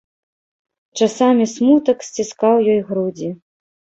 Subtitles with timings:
[0.99, 3.29] Часамі смутак сціскаў ёй грудзі.